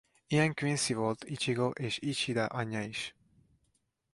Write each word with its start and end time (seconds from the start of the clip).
Ilyen 0.27 0.53
quincy 0.53 0.93
volt 0.93 1.23
Icsigo 1.23 1.69
és 1.69 1.97
Isida 1.99 2.45
anyja 2.45 2.81
is. 2.81 3.15